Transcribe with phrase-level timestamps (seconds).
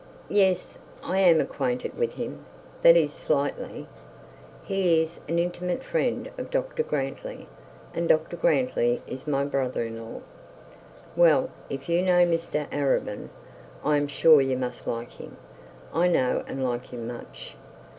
[0.29, 2.43] 'Yes I am acquainted with him.
[2.81, 3.87] That is, slightly.
[4.63, 7.47] He is an intimate friend of Dr Grantly,
[7.93, 10.21] and Dr Grantly is my brother in law.'
[11.15, 13.29] 'Well; if you know Mr Arabin,
[13.83, 15.37] I am sure you must like him.
[15.93, 17.55] I know and like him much.